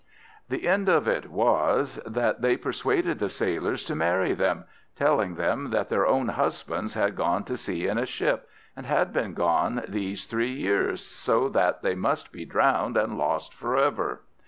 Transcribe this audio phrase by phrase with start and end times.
[0.49, 4.63] The end of it was, that they persuaded the sailors to marry them,
[4.95, 9.13] telling them that their own husbands had gone to sea in a ship, and had
[9.13, 14.23] been gone these three years, so that they must be drowned and lost for ever.